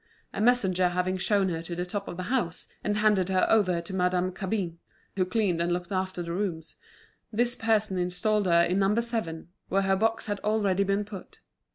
A 0.33 0.41
messenger 0.41 0.89
having 0.89 1.17
shown 1.17 1.49
her 1.49 1.61
to 1.61 1.75
the 1.75 1.85
top 1.85 2.07
of 2.07 2.17
the 2.17 2.23
house, 2.23 2.65
and 2.83 2.97
handed 2.97 3.29
her 3.29 3.45
over 3.51 3.81
to 3.81 3.93
Madame 3.93 4.31
Cabin, 4.31 4.79
who 5.15 5.25
cleaned 5.25 5.61
and 5.61 5.71
looked 5.71 5.91
after 5.91 6.23
the 6.23 6.33
rooms, 6.33 6.75
this 7.31 7.53
person 7.53 7.99
installed 7.99 8.47
her 8.47 8.63
in 8.63 8.79
No. 8.79 8.95
7, 8.99 9.49
where 9.69 9.83
her 9.83 9.95
box 9.95 10.25
had 10.25 10.39
already 10.39 10.83
been 10.83 11.05
put. 11.05 11.37